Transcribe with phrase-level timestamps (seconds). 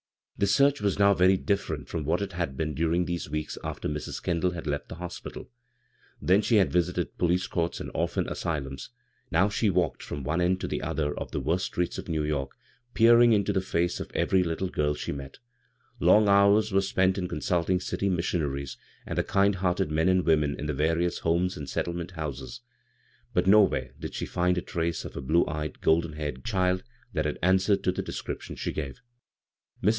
[0.35, 3.87] The search now was very different from what it had been during those weeks after
[3.87, 4.23] Mrs.
[4.23, 5.51] Kendall had left the hospital.
[6.19, 8.89] Then she had visited police courts and orphan asylums;
[9.29, 12.23] now she walked from one end to the other of the worst streets of New
[12.23, 12.53] York,
[12.95, 15.37] peering into the face of every little girl she met
[15.99, 20.25] Long hours were spent in consulting dty mission aries and the kind hearted men and
[20.25, 22.61] women in the various Homes and Settlement Houses;
[23.35, 26.81] but nowhere did she find a trace of a blue eyed, golden haired child
[27.13, 29.01] that answered to the description she gave.
[29.83, 29.89] Mrs.